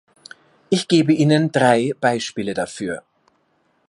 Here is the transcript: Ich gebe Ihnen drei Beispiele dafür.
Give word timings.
Ich 0.71 0.87
gebe 0.87 1.13
Ihnen 1.13 1.51
drei 1.51 1.91
Beispiele 1.99 2.55
dafür. 2.55 3.03